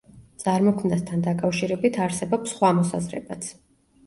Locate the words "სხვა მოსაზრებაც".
2.55-3.53